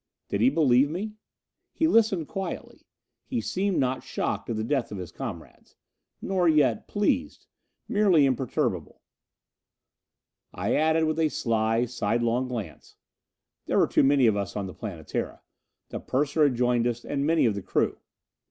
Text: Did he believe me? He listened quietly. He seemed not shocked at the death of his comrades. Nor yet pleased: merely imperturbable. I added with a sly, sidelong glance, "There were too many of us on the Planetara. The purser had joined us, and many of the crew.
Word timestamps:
Did 0.29 0.41
he 0.41 0.49
believe 0.49 0.89
me? 0.89 1.13
He 1.73 1.85
listened 1.87 2.27
quietly. 2.27 2.87
He 3.23 3.39
seemed 3.39 3.77
not 3.77 4.01
shocked 4.03 4.49
at 4.49 4.55
the 4.55 4.63
death 4.63 4.91
of 4.91 4.97
his 4.97 5.11
comrades. 5.11 5.75
Nor 6.23 6.49
yet 6.49 6.87
pleased: 6.87 7.45
merely 7.87 8.25
imperturbable. 8.25 8.99
I 10.55 10.73
added 10.73 11.03
with 11.03 11.19
a 11.19 11.29
sly, 11.29 11.85
sidelong 11.85 12.47
glance, 12.47 12.95
"There 13.67 13.77
were 13.77 13.85
too 13.85 14.01
many 14.03 14.25
of 14.25 14.35
us 14.35 14.55
on 14.55 14.65
the 14.65 14.73
Planetara. 14.73 15.41
The 15.89 15.99
purser 15.99 16.45
had 16.45 16.55
joined 16.55 16.87
us, 16.87 17.05
and 17.05 17.23
many 17.23 17.45
of 17.45 17.53
the 17.53 17.61
crew. 17.61 17.99